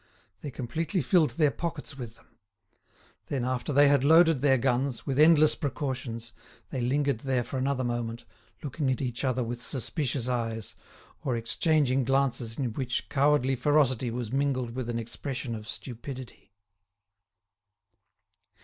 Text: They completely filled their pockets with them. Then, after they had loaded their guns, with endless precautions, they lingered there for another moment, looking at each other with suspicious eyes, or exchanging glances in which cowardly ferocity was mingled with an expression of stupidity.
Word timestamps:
They 0.39 0.49
completely 0.49 1.03
filled 1.03 1.29
their 1.37 1.51
pockets 1.51 1.95
with 1.95 2.15
them. 2.15 2.35
Then, 3.27 3.45
after 3.45 3.71
they 3.71 3.87
had 3.87 4.03
loaded 4.03 4.41
their 4.41 4.57
guns, 4.57 5.05
with 5.05 5.19
endless 5.19 5.53
precautions, 5.53 6.33
they 6.71 6.81
lingered 6.81 7.19
there 7.19 7.43
for 7.43 7.59
another 7.59 7.83
moment, 7.83 8.25
looking 8.63 8.89
at 8.89 8.99
each 8.99 9.23
other 9.23 9.43
with 9.43 9.61
suspicious 9.61 10.27
eyes, 10.27 10.73
or 11.23 11.37
exchanging 11.37 12.03
glances 12.03 12.57
in 12.57 12.73
which 12.73 13.09
cowardly 13.09 13.55
ferocity 13.55 14.09
was 14.09 14.31
mingled 14.31 14.71
with 14.71 14.89
an 14.89 14.97
expression 14.97 15.53
of 15.53 15.67
stupidity. 15.67 16.51